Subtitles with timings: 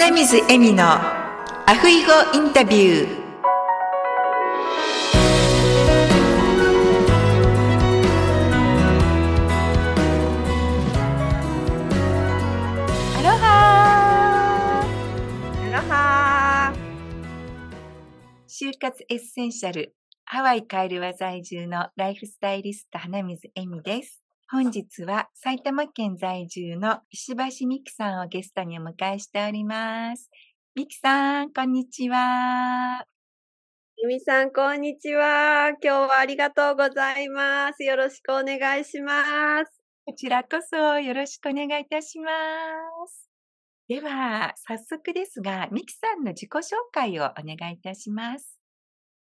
[0.00, 3.18] 花水恵美のアフイゴインタビュー。
[13.18, 16.72] アロハアロハ
[18.46, 30.30] 就活エッセンシャルハワイカエルは在住のライフスタイリスト花水恵美です本日は埼玉県在住の石橋美希さんをゲストにお迎えしております。
[30.74, 33.04] 美希さん、こんにちは。
[33.98, 35.72] ゆみさん、こんにちは。
[35.72, 37.84] 今日はありがとうございます。
[37.84, 39.82] よろしくお願いします。
[40.06, 42.30] こちらこそよろしくお願いいたしま
[43.06, 43.28] す。
[43.86, 48.57] では、早速ですが、美希さんの自己紹介をお願いいたします。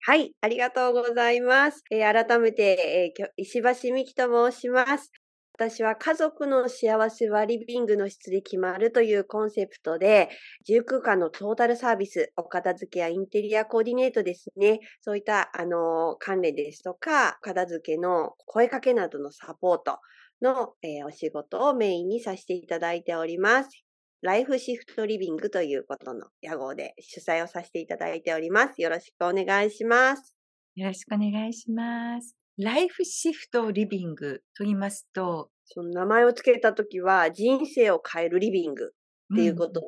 [0.01, 1.83] はい、ありがとうございます。
[1.91, 5.11] えー、改めて、えー、石橋美希と申します。
[5.59, 10.29] 私は家族の幸せはリビングの質で決まるというコンセプトで、
[10.65, 14.79] 住空間のトータルサービス、お片付けやインテリアコーディネートですね。
[15.01, 19.97] そういった、あの、関連ですとか、片付けの声かけなどのサポート
[20.43, 23.86] の、えー、お仕事をメインにさせていただいております。
[24.23, 28.81] ライフシフトリビングということの屋号で主催をさせていただいております。
[28.81, 30.33] よろしくお願いします。
[30.75, 32.35] よろしくお願いします。
[32.57, 38.85] ライフシフトリビングと言いますと、その名前を付けたときは人生を変えるリビング
[39.33, 39.87] っていうことで、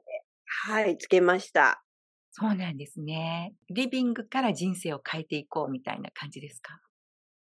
[0.67, 1.83] うん、はい、付けました。
[2.31, 3.55] そうなんですね。
[3.71, 6.79] リビングから人生を変えていこうみたいな感じですか？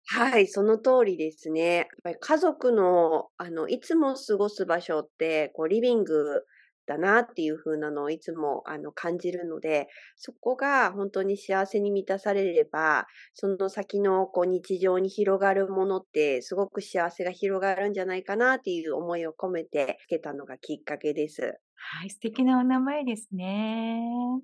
[0.07, 1.77] はい、その通りですね。
[1.77, 6.47] やっぱり家族の、あの、いつも過ごす場所って、こう、リビング
[6.89, 21.61] だなっていう風なのをいつもあの感じるので、そこが本当に幸せに満たされれば、その先のこう日常に広がるものってすごく幸せが広がるんじゃないかなっていう思いを込めてつけたのがきっかけです。
[21.75, 24.43] はい、素敵なお名前ですね。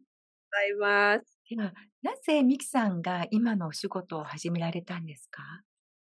[0.50, 1.38] ございます。
[1.48, 1.72] では、
[2.02, 5.42] なぜミキさんが今のお仕事を始められたんですか？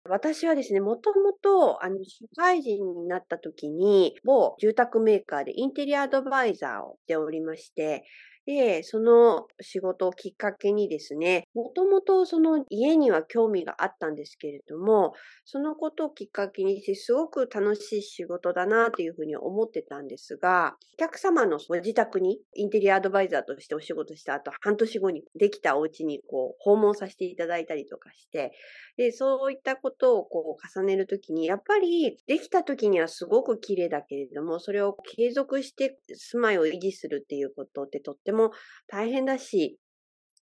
[0.10, 8.04] 私はですね、もともと、あの、社会人になった時に、某住宅メーカーでインテリアアドバイザーをしておりまして、
[8.48, 15.12] で、その仕事をきっかけにですね、もともとその家には興味があったんですけれども、
[15.44, 28.54] そのことをきっかけにしてすごく楽しい仕事だなというふうに思ってたんですが、お客様のご自宅にインテリアアドバイザーとしてお仕事した後、半年後にできたお家にこう訪問させていただいたりとかして、
[28.96, 38.52] で、そういったことをこう重ねるときに、やっぱりできたときにはすごく綺麗だけれども、それを継続して住まいを維持するっていうことってとってもも
[38.88, 39.80] 大変だし、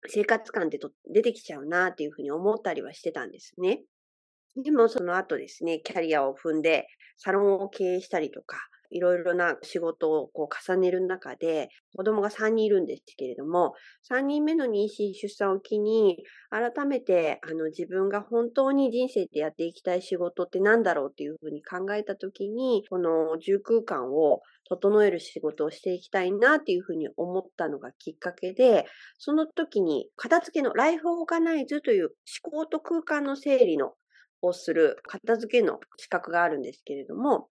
[0.08, 3.84] 生活感ってと出てきちゃうなっていうふうに思ったりはしてたんですね。
[4.62, 6.88] でもその後ですね、キャリアを踏んで
[7.18, 8.58] サロンを経営したりとか、
[8.94, 13.74] いろいろな仕事をこう重ねる中で、子供が3人いるんですけれども、
[14.10, 16.18] 3人目の妊娠出産を機に、
[16.52, 28.86] 改めてあの自分が本当に人生でやっていきたい仕事って何だろうっていうふうに考えたときに、この住空間を整える仕事をしていきたいなっていうふうに思ったのがきっかけで、
[29.18, 32.12] その時に片付けのライフオーガナイズという
[32.44, 33.94] 思考と空間の整理の
[34.44, 37.48] をする片付けの資格があるんですけれども、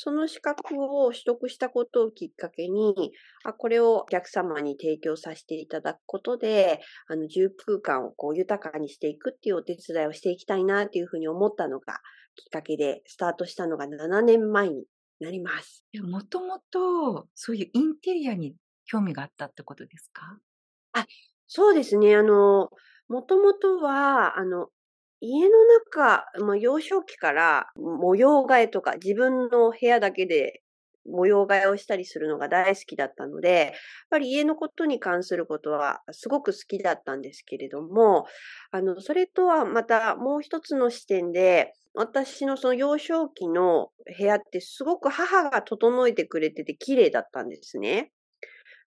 [0.00, 3.12] その資格を取得したことをきっかけに、
[3.44, 11.94] あこれをお客様に提供させていただくことで、あの、住空間をこう豊かにしていくっていうお手伝いをしていきたいなっていうふうに思ったのが
[12.36, 14.84] きっかけで、スタートしたのが7年前に
[15.20, 15.84] なります。
[16.02, 18.56] もともと、そういうインテリアに
[18.86, 20.40] 興味があったってことですか？
[20.92, 21.06] あ、
[21.46, 22.16] そうですね。
[22.16, 22.70] あの、
[23.08, 24.70] もともとは、あの、
[25.20, 30.62] 家の中、まあ、幼少期から模様替えとか自分の部屋だけで
[31.08, 33.72] 模様替えをしたりするのが大好きだったので、やっ
[34.10, 38.26] ぱり家のことに関することはすごく好きだったんですけれども、
[38.70, 48.12] あの、それとはまたもう一つの視点で、私のその幼少期の部屋ってすごく母が整えてくれてて綺麗だったんですね。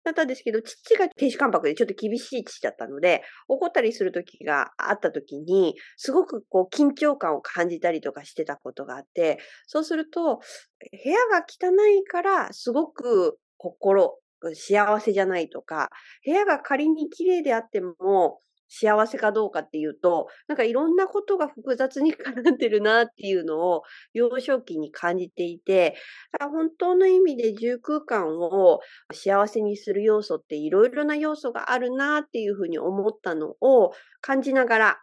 [0.03, 14.17] だったんですけど、父が亭主関白でちょっと厳しい父だったので、怒ったりする時があった時に、すごくこう緊張感を感じたりとかしてたことがあって、そうすると、部屋が汚いからすごく心、
[14.55, 15.89] 幸せじゃないとか、
[16.25, 18.39] 部屋が仮に綺麗であっても、
[18.73, 23.83] 幸せかどうかっていうと、なんかいろんなことが複雑に絡んでるなっていうのを
[24.13, 25.95] 幼少期に感じていて、
[26.39, 28.79] 本当の意味で住空間を
[29.11, 33.91] 幸せにする要素っていろいろな要素があるなっていうふうに思ったのを
[34.21, 35.01] 感じながら、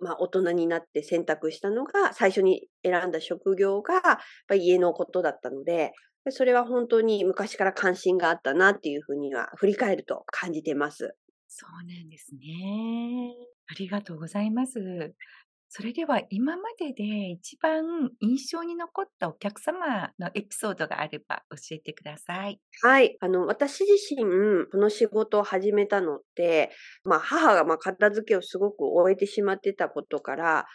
[0.00, 4.20] まあ、大人になって選択したのが、最初に選んだ職業が、
[4.54, 5.92] 家のことだったので、
[6.30, 11.16] それは本当に昔から関心があったなっていうふうには振り返ると感じてます。
[11.54, 13.34] そうなんですね。
[13.68, 15.14] ありがとうございます。
[15.68, 22.60] それでは今までで一番印象に残ったお客様のエピソードがあれば教えてください。
[22.82, 23.16] はい。
[23.20, 26.72] あの、私自身、この仕事を始めたのって、
[27.04, 30.66] まあ、母がまあ片付けをすごく終えてしまってたことから、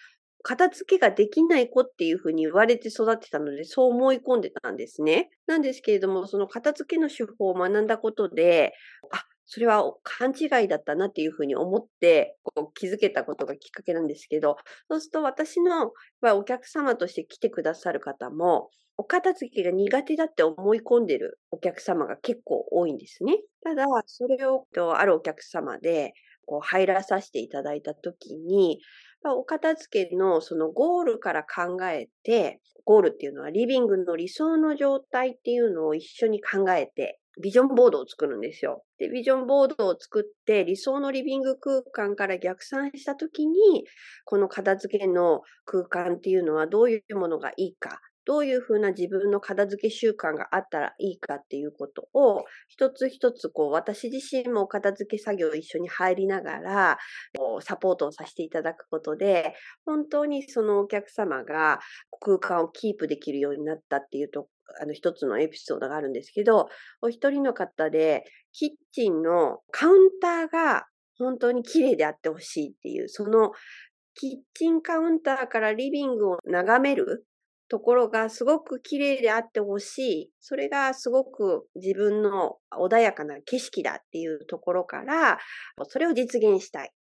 [0.48, 5.30] 片付けができない子っていうふうに言われて育ってたので、そう思い込んでたんですね。
[5.46, 8.74] なんですけれども、その片付けの手法を学んだことで、
[9.12, 14.56] あ、それは勘違いだったなっていうふうに思って、こう気づけたことがきっかけなんですけど、
[14.90, 15.92] そうすると私の
[16.22, 23.38] お客様として来てくださる方も、お片付けが苦手だって思い込んでるお客様が結構多いんですね。
[23.64, 24.66] ただ、それを
[24.96, 26.14] あるお客様で
[26.48, 28.80] こう入らさせていただいたときに、
[29.24, 38.84] お片付けのそのゴールから考えて、ゴールっていうのはリビングの理想の状態っていうのを一緒に考えてビジョンボードを作るんですよ。
[38.98, 43.86] で、ビジョンボードを作って理想のリビング空間から逆算したときに、
[44.26, 56.98] この片付けの空間っていうのはどういうものがいいか、どういうふうな自分の片付け習慣があったらいいかっていうことを、一つ一つこう、私自身も片付け作業一緒に入りながら、
[57.62, 61.80] サポートをさせていただくことで、本当にそのお客様が
[62.20, 64.50] 空間をキープできるようになったっていうと
[64.82, 66.68] あの、一つのエピソードがあるんですけど、
[67.02, 70.86] お一人の方で、キッチンのカウンターが
[71.18, 73.52] 本当に綺麗であってほしいっていう、その
[74.16, 77.26] キッチンカウンターからリビングを眺める
[77.70, 80.32] ところがすごく綺麗であってほしい。
[80.40, 85.40] それがすごく自分の穏やかな景色だっていうところから、
[85.88, 86.92] それを実現したい。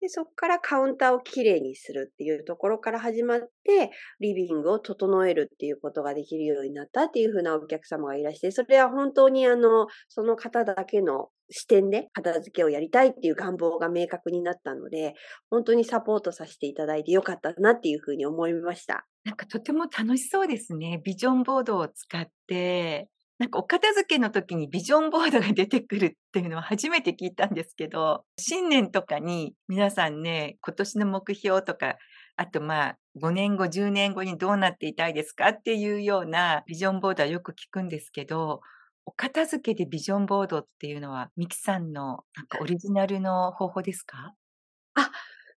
[0.00, 15.14] で、そこからカウンターをきれいにするっていうところから始まって、リビングを整えるっていうことができるようになったっていうふうなお客様がいらして、それは本当にあの、その方だけの視点で片付けをやりたいっていう願望が明確になったので、
[15.50, 19.06] 本当にサポートさせていただいてよかったなっていうふうに思いました。
[19.24, 21.00] なんかとても楽しそうですね。
[21.04, 23.08] ビジョンボードを使って、
[23.38, 31.96] なんかお片付けの時にビジョンボードが出てくるっていうのは初めて聞いたんですけど、新年とかに皆さんね、今年の目標とか、
[32.36, 38.60] あとまあ5年後、10年後にどうなっていたいですかっていうようなビジョンボードはよく聞くんですけど、
[39.08, 44.34] お片付けでビジョンボードっていうのは、ミキさんのなんかオリジナルの方法ですか？
[44.94, 45.10] あ、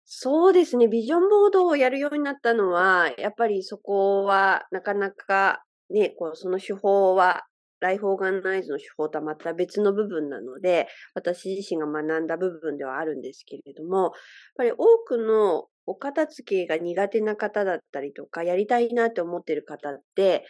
[0.05, 0.89] そうですね。
[0.89, 7.45] ビジョンボードをやるようになったのは、やっぱりそこはなかなかね、こうその手法は
[7.81, 14.13] ライフオーガナイズの手法とはまた別の部分なので、私自身が学んだ部分ではあるんですけれども、やっ
[14.57, 20.45] ぱり多くのお片付けが苦手な方だったりとか、やりたいなって思ってる方って、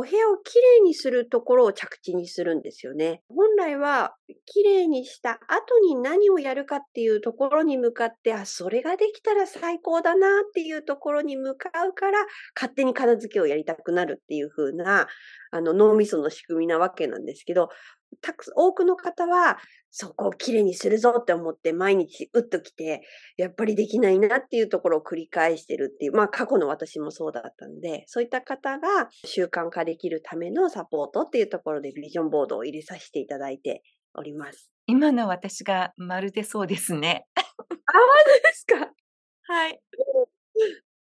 [0.00, 3.20] お部屋をきれいにするところを着地にするんですよね。
[3.28, 4.14] 本来は、
[4.46, 12.24] きれいにした後に何をやるかっていうところに向かって、あ、それができたら最高だなっていうところに向かうから、
[12.54, 15.06] 勝手に片付けをやりたくなるっていう風な、
[15.50, 17.68] あの、脳みその仕組みなわけなんですけど、
[18.20, 19.58] たく多くの方は、
[19.90, 23.02] そこをきれいにするぞって思って毎日うっと来て、
[23.36, 33.82] やっぱりできないなっていうところを繰り返してるっていう、まあ過去の私もそうだったんで、そういった方が習慣化できるためのサポートっていうところでビジョンボードを入れさせていただいて
[34.14, 34.70] おります。
[34.86, 37.26] 今の私がまるでそうですね。
[37.36, 37.98] あ、ま
[38.34, 38.92] るですか？
[39.52, 39.80] はい。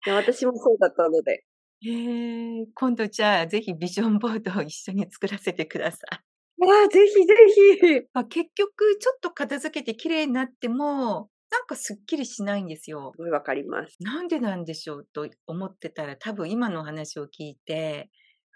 [0.06, 1.44] 私もそうだったので。
[1.84, 6.31] えー、今度じゃあぜひビジョンボードを一緒に作らせてください。
[6.64, 7.34] ああ、ぜひぜ
[7.80, 8.00] ひ。
[8.12, 13.12] ま あ、結局、ちょっと片付けて綺麗になっても、なんかすっきりしないんですよ。
[13.14, 13.96] すごいわかります。
[14.00, 18.10] なんでなんでしょうと思ってたら、多分今のお話を聞いて、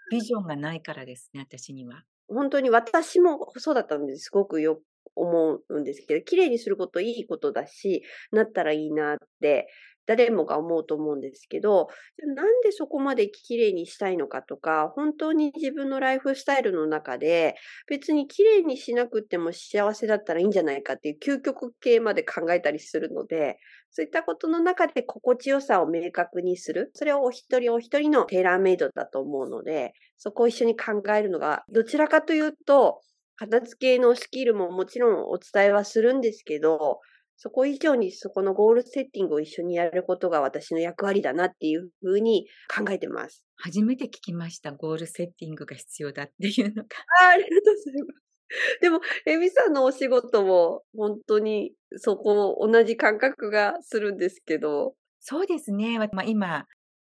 [0.09, 2.03] ビジョンがないからですね、私には。
[2.27, 4.81] 本当に私もそうだったんですごくよ
[5.15, 9.67] 思うんですけど、綺麗にすることいいことだし、なったらいいなって
[10.07, 11.89] 誰もが思うと思うんですけど、
[12.35, 17.55] なんでそこまで綺麗にしたいのかとか、本当に自分のライフスタイルの中で、
[17.87, 23.57] 別に綺麗にしなくても幸せだったらいいんじゃないかっていう究極系まで考えたりするので、
[23.91, 26.91] そういったことの中で心地よさを明確にする。
[26.93, 33.01] それはお一人お一人のテーラーメイドだと思うので、そこを一緒に考えるのが、どちらかというと、
[33.35, 36.99] 片付けのスキルももちろんお伝えはするんですけど、
[37.37, 43.43] そこ以上にそこのゴールセッティングを一緒にやることが私の役割だなっていうふうに考えてます。
[43.55, 44.71] 初めて聞きました。
[44.71, 46.89] ゴールセッティングが必要だっていうのが。
[47.21, 48.79] あありがとうございます。
[48.81, 54.95] でも、エミさんのお仕事も本当にそこ同じ感覚がするんですけど。
[55.19, 55.99] そうですね。
[55.99, 56.65] まあ、今、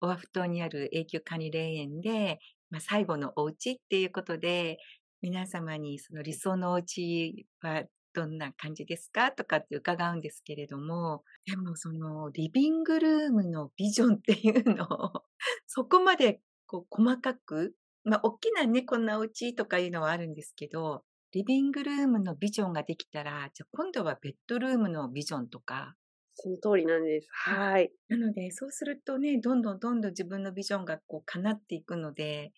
[0.02, 2.40] オアフ島にある永久管理霊園で
[2.72, 4.78] まあ、最後のお家っていうことで、
[5.22, 9.32] 皆様にその理想のお家はどんな感じですか？
[9.32, 15.24] とかって伺うんですけれども、でもそのリビングルームのビジョンっていうのを
[15.68, 21.04] そこまでこう細かく、まあ大きなね、こんなお家とかいうのはあるんですけど、
[21.34, 25.96] リビングルームのビジョンができたら、じゃあ今度はベッドルームのビジョンとか。
[26.36, 27.28] その通りなんです。
[27.32, 27.92] はい。
[28.10, 32.52] なので、そうするとね、どんどんどんどん自分のビジョンがこう叶っていくので、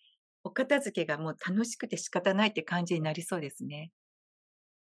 [0.44, 3.92] お片付けがもう楽しくて仕方ないって感じになりそうですね。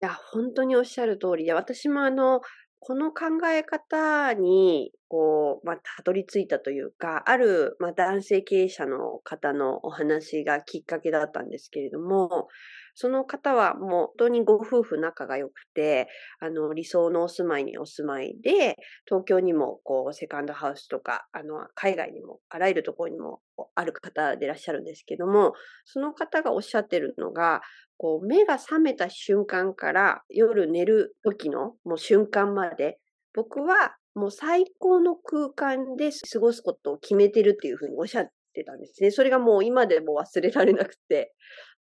[0.02, 2.42] や、本当におっしゃる通りで、私もあの、
[2.80, 12.48] この考え方に、こう、まあ、たどり着いたというか、ある、まあ、男性経営者の方のお話がきっかけだったんですけれども、
[12.96, 16.08] その方はもう本当にご夫婦仲が良くて、
[16.40, 23.42] あの、理想のお住まいにお住まいで、東京にもこう、セカンドハウスとか、あの、海外にも、あらゆるところにも
[23.76, 25.54] ある方でいらっしゃるんですけども、
[25.86, 27.62] その方がおっしゃってるのが、
[27.98, 33.00] こう、目が覚めた瞬間から夜寝る時のもう瞬間まで、
[33.34, 39.12] 僕はもう最高の空間で過ごすことを決めてるっていうふうにおっしゃってたんですね。
[39.12, 41.34] それがもう今でも忘れられなくて、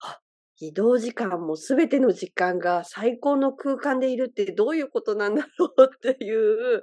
[0.05, 0.21] あ、
[0.61, 6.83] 移動時間もすべての時間が最高の空間でいるってどういうことなんだろうっていう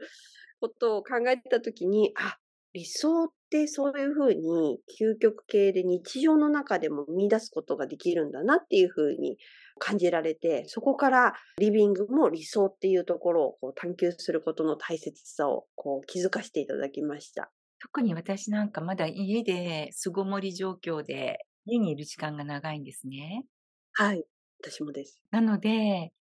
[0.61, 2.37] ことを考えたときに、あ、
[2.73, 9.37] 理想ってそういうふうに究極系で日常の中でも見出すことができるんだなっていうふうに
[9.79, 17.51] 感じられて、そこからリビングも理想っていうところをこう探求することの大切さをこう気づかせていただきました。
[17.79, 23.45] 特に私なんかまだ家で巣ごもり状況で家にいる時間が長いんですね。
[23.95, 24.25] はい。
[24.61, 25.21] 私もです。
[25.31, 26.13] なので、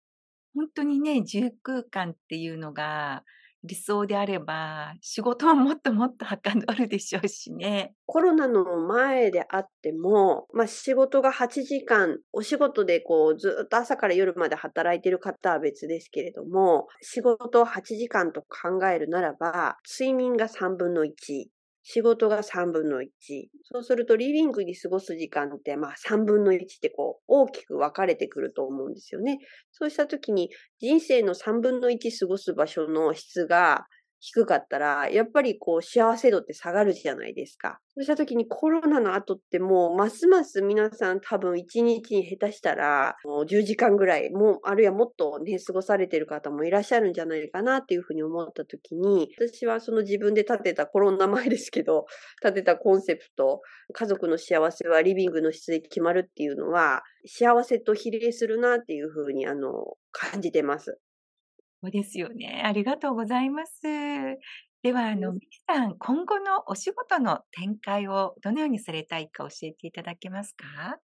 [0.54, 3.24] 本当にね、自由空間っていうのが
[3.64, 7.94] 理想であれば、仕事はもっともっとはかどるでしょうしね。
[8.06, 21.50] コロナの前であっても、まあ仕事が8時間、お仕事でこうずっと朝から夜まで働いてる方は別ですけれども、仕事を8時間と考えるならば、睡眠が3分の1、
[21.82, 23.50] 仕事が3分の1。
[23.64, 29.38] そうするとリビングに過ごす時間って、まあ3分の1ってこう大きく分かれてくると思うんですよね。
[29.72, 33.86] そうした時に人生の3分の1過ごす場所の質が
[34.24, 37.80] 低かったら、やっぱりこう幸せ度って下がるじゃないですか。
[37.88, 52.06] そうした時にコロナの後ってもうますます皆さん多分1日に下手したら10時間ぐらい、もうあるいはもっとね、過ごされてる方もいらっしゃるんじゃないかなっていうふうに思った時に、私はその自分で立てたコロナ前ですけど、
[52.40, 53.60] 立てたコンセプト、
[53.92, 61.00] 家族の幸せはリビングの質で決まるっていうのは、幸せと比例するなっていうふうにあの、感じてます。
[61.82, 62.62] そうですよね。
[62.64, 63.82] ありがとうございます。
[64.82, 71.00] では、あの、ミキさん、今後のお仕事の展開をどのようにされたいか教えていただけますか？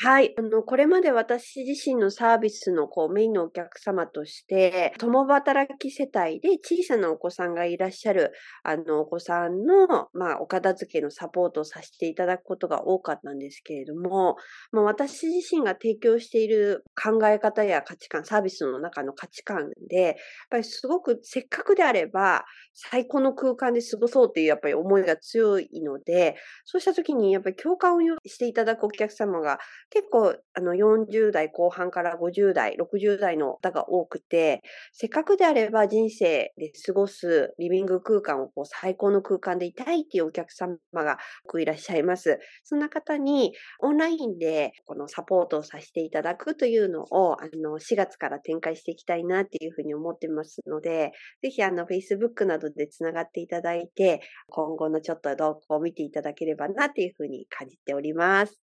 [0.00, 0.34] はい。
[0.38, 8.32] あの、これまで私自身のサービスのこうメインのお客様として、共働き世帯で小さなお子さんがいらっしゃる、
[8.64, 14.36] あの、お子さんの、まあ、お片付けのサポートをさせていただくことが多かったんですけれども、
[14.72, 20.14] まあ、私自身が提供している考え方や価値観、サービスの中の価値観で、やっ
[20.50, 22.44] ぱりすごくせっかくであれば、
[22.74, 29.58] 最高の空間で過ごそうっていうやっぱり思いが強いので、そうした時にやっぱり共感をしていただくお客様が
[29.92, 42.38] 結構、あの、40代後半から50代、60代の方が多くて、せっかくであれば人生で過ごすリビング空間をこう最高の空間でいたいっていうお客様が多くいらっしゃいます。
[42.64, 58.61] そんな方にオンラインでこのサポートをさせていただくというのを、あの、4月から展開していきたいなっていうふうに思ってますので、ぜひあの、Facebook などでつながっていただいて、今後のちょっと動向を見ていただければなっていうふうに感じております。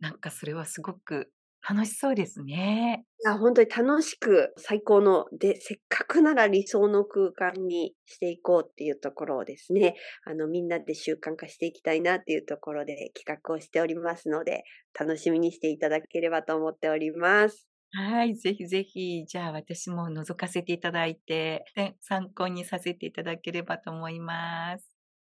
[0.00, 1.32] なんかそれはすごく
[1.68, 3.06] 楽しそうですね。
[3.24, 14.62] いや、本当に楽しく最高の、で、せっかくなら理想の空間にしていこうっていうところをですね、あの、みんなで習慣化していきたいなっていうところで企画をしておりますので、
[14.98, 17.64] 楽しみにしていただければと思っております。
[17.92, 24.88] はい、ぜひぜひ、じゃあ私も覗かせていただいて、で参考にさせていただければと思います。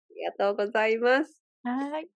[0.10, 1.42] ありがとうございます。
[1.64, 2.10] はい。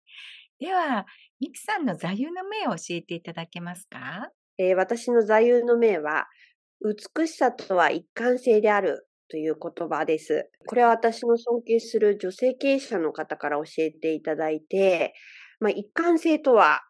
[0.59, 1.05] では、
[1.39, 4.29] ミキさんの座右の銘を教えていただけますか？
[4.57, 6.27] えー、私の座右の銘は、
[6.81, 10.49] 美しさとは一貫性であるという言葉です。
[10.67, 15.13] これは私の尊敬する女性経営者の方から教えていただいて、
[15.59, 16.81] まあ、一貫性とは、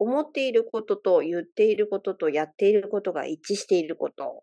[0.00, 4.42] 思っていることと言っていることとやっていることが一致していること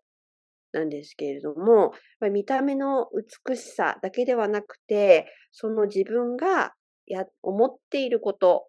[0.72, 1.92] なんですけれども、
[2.32, 3.08] 見た目の
[3.46, 6.72] 美しさだけではなくて、その自分が
[7.06, 8.68] や、思っていること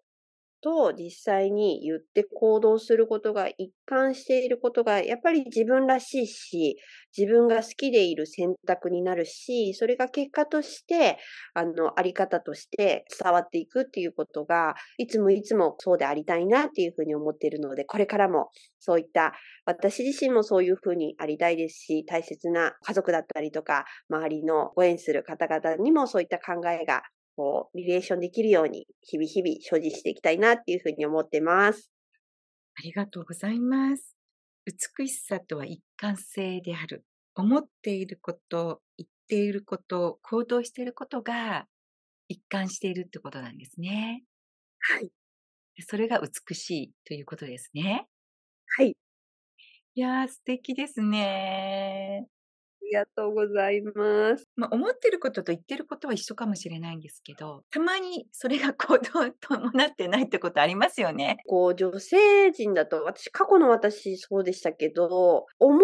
[0.64, 6.78] と実際に言って行動することが一貫していることが、やっぱり自分らしいし、
[7.16, 11.18] 自分が好きでいる選択になるし、それが結果として、
[11.52, 18.48] あの、あり方として伝わっていくっていうことが、いつもいつもそうでありたいなっていうふうに思っているので、これからも
[18.80, 19.34] そういった
[19.66, 27.02] 私自身もそういうふうにありたいですし、大切な家族だったりとか、周りのご縁する方々にもそういった考えが
[27.36, 31.90] こう、リレーションできるように、日々日々所持していきたいなっていうふうに思ってます。
[32.76, 34.16] ありがとうございます。
[34.98, 37.04] 美しさとは一貫性である。
[37.34, 41.66] 思っていること、言っていること、行動していることが
[42.28, 44.24] 一貫しているってことなんですね。
[44.80, 45.10] はい。
[45.86, 48.06] それが美しいということですね。
[48.76, 48.96] はい。
[49.96, 52.26] いやー、素敵ですね。
[52.84, 54.44] りがとうございます。
[54.56, 61.38] まあ、思ってることと言ってることは一緒かもしれないんですけど、たまにそれが行動伴ってないってことありますよね。
[61.46, 65.80] こう、女性陣だと、私、過去の私そうでしたけど、思っ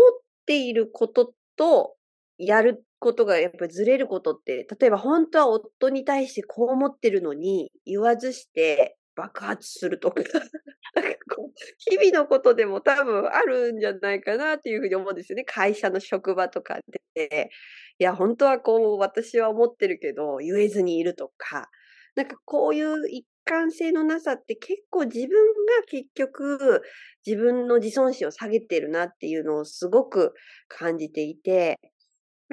[0.47, 1.97] ていることと
[2.39, 10.23] やることがやっぱりずれることって、例えば本当は夫に対してこう思ってるのに言わずして爆発するとか、
[10.95, 15.45] なんかこう、日々のことでも多分あるんじゃないかなっていうふうに思うんですよね。
[15.45, 16.81] 会社の職場とか
[17.15, 17.51] で。
[17.99, 21.69] いや、本当はこう、私は思ってるけど、言えずにいるとか、
[22.17, 26.83] なんかこういう一貫性のなさって結構自分が結局
[27.27, 30.35] 自分の自尊心を下げてるなっていうのをすごく
[30.69, 31.79] 感じていて、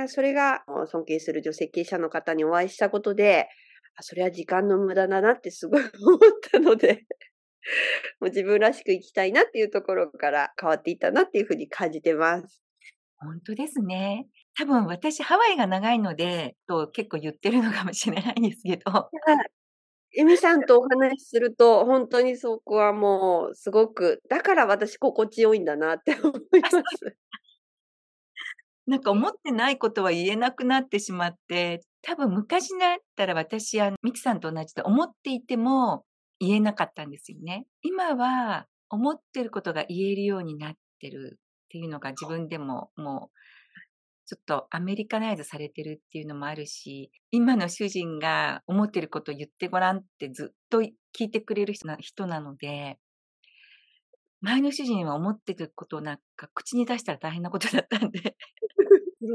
[0.08, 3.48] それが尊敬する女性経営者の方にお会いしたことで、
[3.98, 6.20] あ、それは時間の無駄だなってすごい 思っ
[6.52, 7.06] たので
[8.20, 12.62] もう自分らしく生きたいなっていうところから変わっていったなっていうふうに感じてます。
[13.18, 14.28] 本当ですね。
[14.58, 19.10] 多分私ハワイが長いので、と結構言ってるのかもしれないんですけど。
[20.16, 27.18] エミさんとお話しすると、本当にそこはもうすごく、だから私心地よいんだなって思います。
[28.88, 36.06] なんか思ってないことは言えなくなってしまって、多分昔だったら私はミキさんと同じで思っていても
[36.40, 37.66] 言えなかったんですよね。
[37.82, 43.38] 今は思ってることが言えるようになってるっていうのが自分でももう
[44.28, 52.98] ちょっとアメリカナイズされてるっていうのもあるし、今の主人が思ってることを言ってごらんってずっと聞いてくれる人なので、
[54.42, 58.36] 前の主人は思ってることなんか口に出したら大変なことだったんで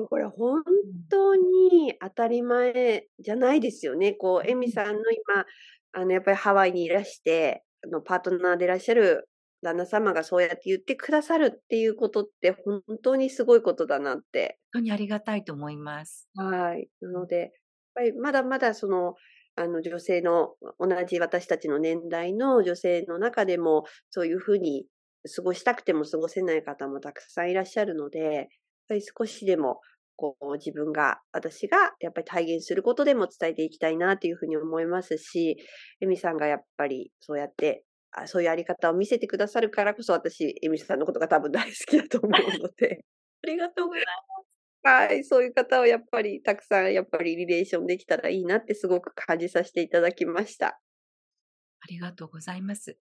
[0.08, 0.62] これ本
[1.10, 4.12] 当に当たり前じゃないですよね。
[4.12, 5.44] こう、エミさんの今、
[5.92, 9.28] あの、やっぱりハワイにいらして、あの、パートナーでいらっしゃる
[9.62, 14.58] 旦那様がそうやって言ってくださるっていうことって本当にすごいことだなって。
[14.72, 16.28] 本当にありがたいと思います。
[16.36, 16.88] はい。
[17.00, 17.50] なので、やっ
[17.94, 19.14] ぱりまだまだその、
[19.54, 24.86] あの女性の、同じ私たちの年代の女性の中でも、そういうふうに
[25.34, 28.48] 過ごしたくても過ごせない方もたくさんいらっしゃるので、
[28.92, 29.80] ぱり少しでも、
[30.16, 35.56] こう、自分が、私がやっぱり体現することでも伝えていきたいなというふうに思いますし、
[36.00, 43.04] エミさんがやっぱりそうやって、あそういうあり方を見せてくださるからこそ私、エミさんのことが多分大好きだと思うので。
[43.44, 44.46] ありがとうございます。
[44.84, 50.66] はい、そういう方をやっぱりたくさんやっぱりリレーションできたらいいなってすごく感じさせていただきました。
[50.68, 52.98] ありがとうございます。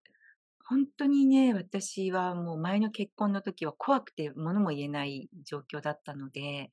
[0.68, 6.70] 本当にね、私はもう前の結婚の時は怖くて物も言えない状況だったので、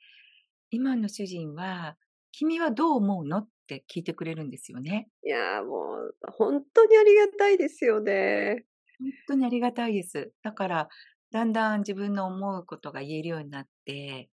[0.72, 1.98] 今の主人は、
[2.32, 3.40] 君はどう思うの？
[3.40, 5.10] って聞いてくれるんですよね。
[5.24, 8.66] いや、もう、本当にありがたいですよね。
[9.00, 10.32] 本当にありがたいです。
[10.42, 10.90] だから、
[11.32, 14.30] だんだん自分の思うことが言えるようになって、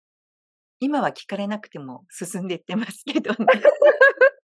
[0.78, 3.36] 今は聞かれなくても進んでいってますけどね。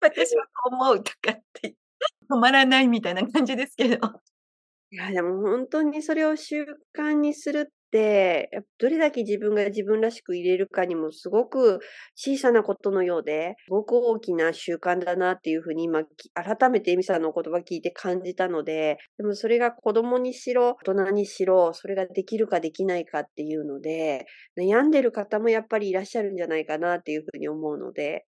[0.00, 1.74] 私はこう思うとかって
[2.30, 3.98] 止まらないみたいな感じですけど。
[4.90, 6.64] いや、でも本当にそれを習
[6.96, 11.80] 慣にするって、どれだけ自分が自分らしく入れるかにもすごく
[12.16, 28.24] 小さなことのようで、すごく大きな習慣だなっていうふうに今、改めてエミさんの言葉聞いて感じたので、でもそれが子供にしろ、大人にしろ、それができるかできないかっていうので、悩んでる方もやっぱりいらっしゃるんじゃないかなっていうふうに思うので、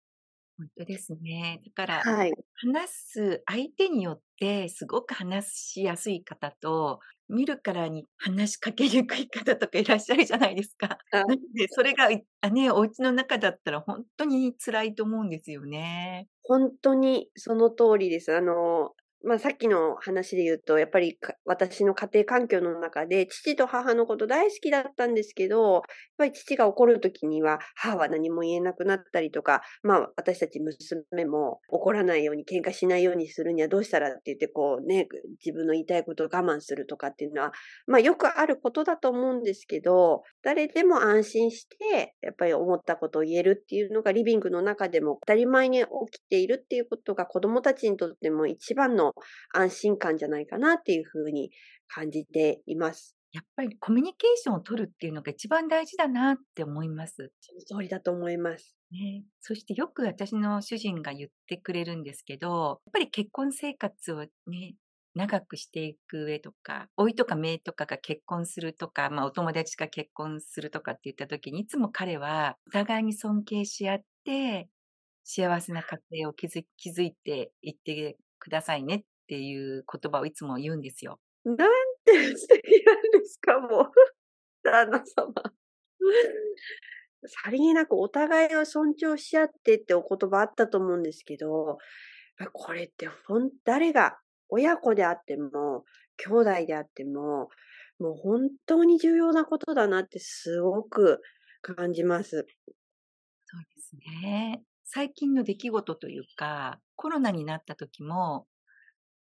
[0.57, 1.61] 本当ですね。
[1.65, 2.37] だから、はい。
[2.55, 10.97] 話す相手によってすごく話しやすい方と、見るからに話しかけにくい方とかいらっしゃるじゃないですか。
[11.27, 12.09] なので、それが、
[12.41, 16.27] あね、お家の中だったら本当に辛いと思うんですよね。
[16.43, 18.33] 本当にその通りです。
[18.35, 25.81] あの、まあさっきの話で言うと、やっぱり私の家庭環境の中で、父と母のこと大好きだったんですけど、やっ
[26.17, 35.07] ぱり父が怒るときには、母は何も言えなくなったりとか、まあ私たち娘も怒らないように、喧嘩しないようにするにはどうしたらって言って、こうね、
[35.43, 37.51] 自分の言いたいことを我慢するとかっていうのは、
[37.87, 45.85] まあよくあることだと思うんですけど、誰でも安心して、やっぱり思ったことを言えるっていうのがリビングの中でも当たり前に起
[46.19, 49.06] きているっていうことが子供たちにとっても一番の
[49.53, 51.51] 安心感じゃないかなっていうふうに
[51.87, 53.15] 感じています。
[53.31, 57.31] やっぱりコミュニケーションを取るっていうのが一番大事だなって思います。
[57.39, 58.77] その通りだと思います。
[58.91, 64.75] ね、そしてよく私の主人が言ってくれるんですけど、やっぱり結婚生活をね、
[65.13, 74.69] 長くしていく上とか、老いとか姪とかが結婚するとか、まあお友達が結婚するとかって言った時に、いつも彼はお互いに尊敬し合って、
[75.23, 81.19] 幸せな家庭を築いていってくださいねっていう言葉をいつも言うんですよ。
[81.43, 81.57] なん
[82.05, 83.91] て素敵なんですか、もう。
[84.63, 85.33] 旦那様。
[87.25, 91.77] さりげなくお互いを尊重し合ってってお言葉あったと思うんですけど、
[92.53, 94.17] これってほん、誰が、
[94.49, 95.83] 親子であっても、
[96.17, 97.49] 兄弟であっても、
[97.99, 101.19] もう本当に重要なことだなってすごく
[101.61, 102.45] 感じます。
[103.45, 104.61] そうですね。
[104.89, 108.47] 最近の出来事というか、コロナになった時も、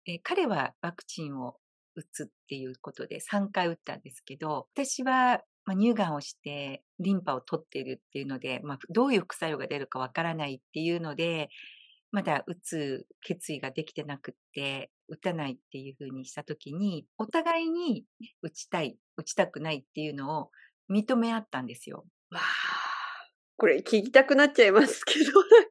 [0.07, 1.57] え彼はワクチンを
[1.94, 11.48] 打つっていうことで3回打ったんですけど、私は、まあ、乳がんをしてリンパを取っているっていうので、まあ、どういう副作用が出るかわからないっていうので、
[12.12, 18.05] まだ打つ決意ができてなくって、打たないっていうふうにしたときに、お互いに
[18.42, 20.50] 打ちたい、打ちたくないっていうのを
[20.90, 22.05] 認め合ったんですよ。
[22.31, 22.40] わ。
[23.57, 25.71] これ聞きたくなっちゃいますけど、 なんか、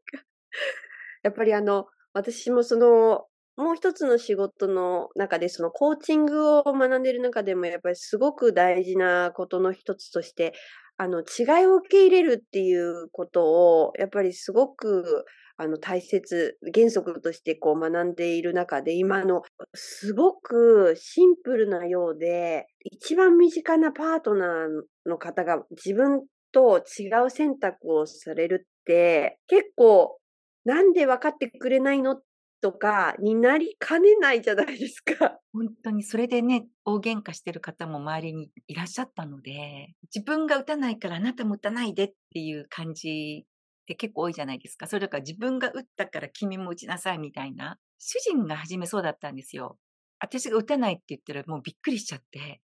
[1.23, 10.53] やっぱりあの、私もその、もう一つの仕事の中で、そのコーチングを学んでいる中でも、やっぱりすごく大事なことの一つとして、
[10.97, 13.45] あの、違いを受け入れるっていうこと
[13.83, 15.25] を、やっぱりすごく、
[15.57, 19.43] あの、大切、原則としてこう学んでいる中で、今の、
[19.75, 30.17] すごくシンプルなようで、一番身近なパートナーの方が自分と違う選択をされるって、結構、
[30.65, 32.21] なんで分かってくれないの
[32.61, 35.37] とかになりかねないじゃないですか。
[35.51, 44.87] 本当にそれでね、大喧嘩してる方も周りにいらっしゃったので、自分が打たないからあなたも打たないでっていう感じって結構多いじゃないですか。
[44.87, 47.77] それだから自分が打ったから君も打ちなさいみたいな。
[47.99, 49.77] 主人が初めそうだったんですよ。
[50.19, 52.61] 私が打たないって言ったらもうびっくりしちゃって、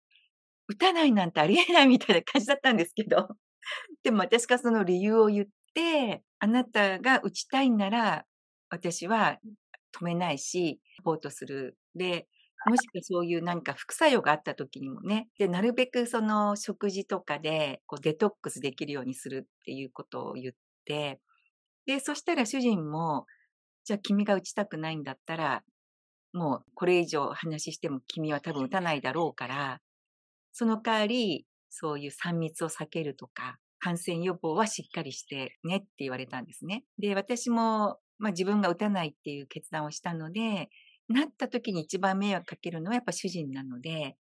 [0.66, 3.28] 打たないなんてありえないみたいな感じだったんですけど、
[4.02, 8.26] でも私がその理由を言って、あなたが打ちたいなら、
[8.70, 9.38] 私は
[9.92, 11.76] 止めないし、サポートする。
[11.94, 12.28] で、
[12.66, 21.20] もしくはそういうなんか副作用があった時にもね、で、なるべくその食事とかでこうデトックスできるようにするっていうことを言って、
[21.86, 23.26] で、そしたら主人も、
[23.84, 25.64] じゃあ君が打ちたくないんだったら、
[26.32, 29.80] もうこれ以上話しても君は多分打たないだろうから、
[30.52, 36.84] その代わり、そういう3密を避けるとか、感染予防はしっかりしてねって言われたんですね。
[36.98, 40.68] で、私も、まあ自分が打たないっていう決断をしたので、
[41.08, 44.16] なった時に一番迷惑かけるのはやっぱ主人なので、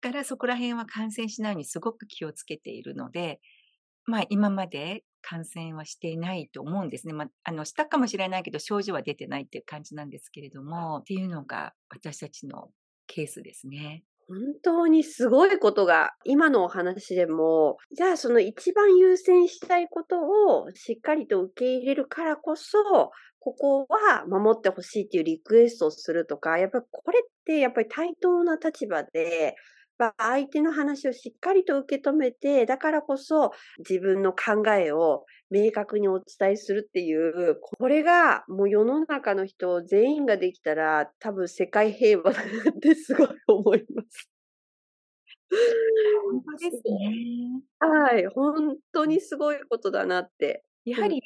[0.00, 3.40] だからそこら辺は感染しないようにすごく気をつけているので、
[4.06, 7.12] まあ今まで感染はしていないと思うんですね。
[7.12, 12.70] まあ、あの、したかもしれないけど症状は出てないっていう感じなんですけれども、っていうのが私たちの
[13.06, 14.04] ケースですね。
[14.28, 22.78] 本当にすごいことが、今のお話でも、じゃあその一番優先したいことをしっかりと受け入れるからこそ、
[23.40, 29.56] ここは守ってほしいっていうリクエストをするとか、やっぱりこれってやっぱり対等な立場で、
[30.18, 44.28] 相手の話をしっかりと受け止めて、だからこそ自分の考えを明確にお伝えするっていう、これがもう世の中の人全員ができたら多分世界平和だなってすごい思います。
[46.24, 47.62] 本当ですね。
[47.80, 50.64] はい、本当にすごいことだなって。
[50.84, 51.20] やはり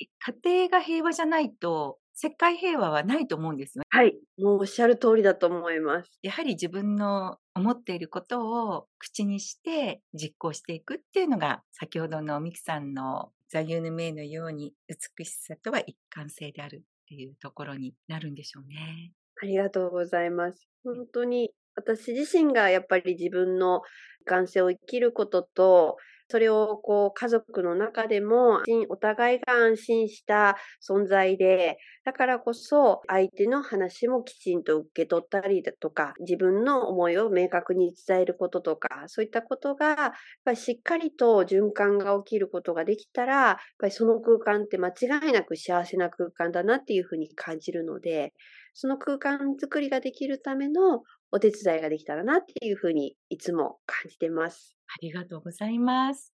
[0.44, 3.85] 家庭が平和じゃないと世界平和はないと思うんですよ。
[3.90, 4.16] はい。
[4.38, 6.11] もうおっしゃる通りだと思います。
[6.22, 19.12] やはり自分の思っていることを口にして実行していくっていうのが、先ほどのミキさんの座右の銘のように美しさとは一貫性であるっていうところになるんでしょうね。
[19.42, 20.66] ありがとうございます。
[20.85, 23.83] 本当に私自身がやっぱり自分の
[24.22, 40.12] 一貫性を生きることと、それをこう家族の中でもお互いが安心した存在で、だからこそ相手の話もきちんと受け取ったりだとか、自分の思いを明確に伝えることとか、そういったことが、
[40.54, 44.92] しっかりと循環が起きることができたら、やっぱりその空間って間違
[45.30, 48.32] いなく幸せな空間だなっていうふうに感じるので、
[48.74, 51.02] その空間づくりができるための
[51.37, 54.75] お手伝いができたらなっていうふうにいつも感じてます。
[54.88, 56.33] ありがとうございます。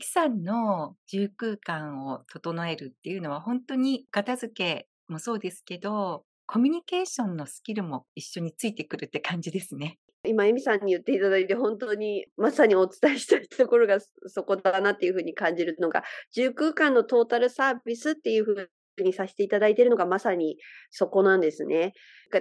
[0.00, 9.98] キさんの住空間を整えるっていうのは本当に片付けもそうですけど、コミュニケーションのスキルも一緒についてくるって感じですね。
[10.26, 18.70] 今、エミさんに言っていただいて、本当にまさにお伝えしたいところがそこだなっていうふうに感じるのが、住空間のトータルサービスっていうふう
[19.02, 20.56] にさせていただいているのがまさに
[20.90, 21.92] そこなんですね。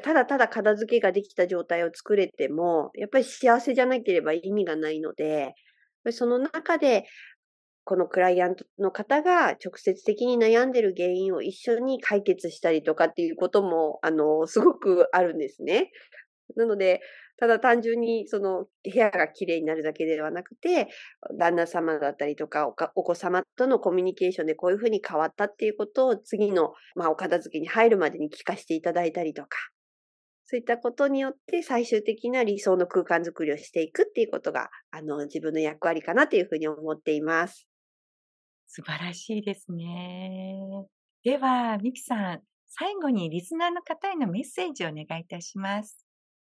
[0.04, 5.54] ただただ片付けができた状態を作れても、やっぱり幸せじゃなければ意味がないので、
[6.12, 7.06] その中で、
[7.86, 15.92] このクライアントの方が直接的に悩んでる原因を一緒に解決したりとかっていうことも、あの、すごくあるんですね。
[16.56, 17.02] なので、
[17.38, 20.88] ただ単純にその部屋が綺麗になるだけではなくて、
[21.40, 29.58] 旦那様だったりとかお子様とのコミュニケーションでこういうふうに変わったっていうことを次の、まあ、お片付けに入るまでに聞かせていただいたりとか、
[30.46, 37.68] そういったことによって最終的な理想の空間づくりをしていくっていうことが、あの、自分の役割かなというふうに思っています。
[38.68, 40.60] 素晴らしいですね。
[41.24, 46.06] では、ミキさん、最後にリスナーの方へのメッセージをお願いいたします。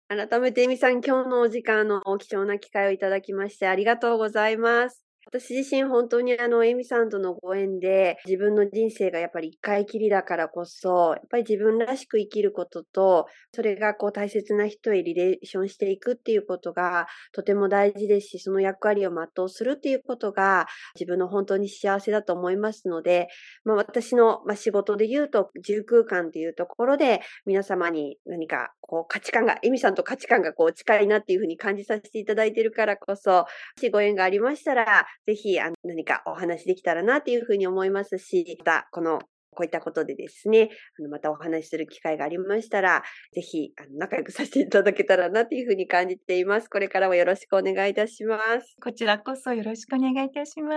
[0.08, 5.05] 改めて、エミさん、今日のお時間の貴重な機会をいただきましてありがとうございます。
[5.28, 23.26] 私自身本当にあの、エミさんとのご縁で、自分の人生がやっぱり一回きりだからこそ、やっぱり自分らしく生きることと、それがこう大切な人へリレーションしていくっていうことがとても大事ですし、その役割を全うするっていうことが自分の本当に幸せだと思いますので、
[23.64, 33.46] まあ私の、まあ、仕事で言うと、住空間っていうところで皆様に何かこう価値観が、エミさんと価値観がこう近いなっていうふうに感じさせていただいているからこそ、も
[33.80, 43.02] しご縁がありましたら、ぜひ、あの、何かお話できたらなっていうふうに思いますし、また、この、こういったことでですね、あの、またお話しする機会がありましたら、
[43.32, 46.68] ぜひ、あの、仲良くさせていただけたらなっていうふうに感じています。
[46.68, 48.76] これからもよろしくお願いいたします。
[48.82, 50.74] こちらこそよろしくお願いいたしま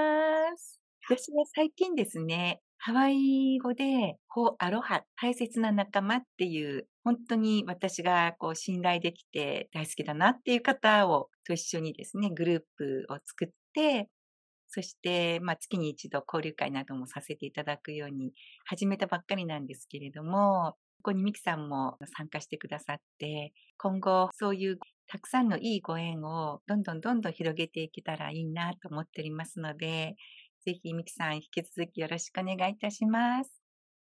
[0.57, 0.79] す。
[1.09, 14.07] 私は最近ですね、ハワイ語で、ホアロハ、大切な仲間っていう、本当に私がこう信頼できて大好きだなっていう方をと一緒にですね、グループを作って、
[14.69, 18.33] そして、まあ、月に一度交流会などもさせていただくように
[18.65, 30.15] 始めたばっかりなんですけれども、ここにミキさんも参加してくださって、今後そういうたくさんのいいご縁をどんどんどんどん広げていけたらいいなと思っておりますので、
[30.65, 33.61] ぜひ、ミキさん、引き続きよろしくお願いいたします。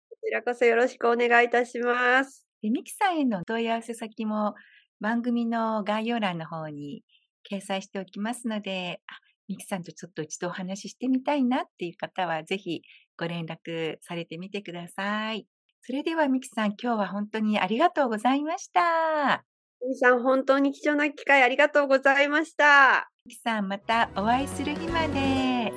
[0.10, 2.46] こちらこそよろしくお願いいたします。
[2.62, 4.56] でミキさんへの問い合わせ先も
[5.00, 7.04] 番組の概要欄の方に
[7.50, 9.14] 掲載しておきますので、あ
[9.50, 12.84] ミキさんとちょっと一度お話ししてみたいなっていう方は、ぜひ
[13.18, 15.48] ご連絡されてみてください。
[15.82, 19.44] それではミキさん、今日は本当にありがとうございました。
[19.82, 23.10] ミキさん、本当に貴重な機会ありがとうございました。
[23.26, 25.74] ミキさん、またお会いする日まで。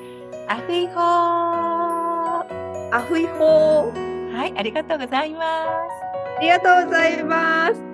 [0.49, 0.99] アフイホー
[2.95, 5.69] アフイホーはい、ありがとうございます。
[6.39, 7.92] ありがとうございます。